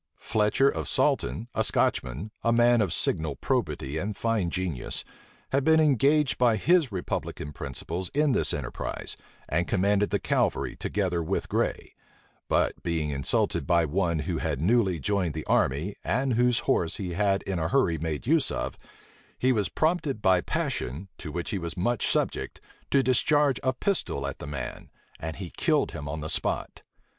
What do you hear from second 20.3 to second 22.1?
passion, to which he was much